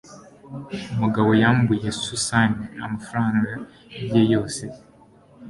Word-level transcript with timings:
umugabo 0.93 1.29
yambuye 1.43 1.87
susan 2.01 2.51
amafaranga 2.85 3.51
ye 4.13 4.21
yose 4.33 4.63